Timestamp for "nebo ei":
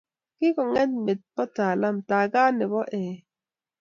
2.57-3.13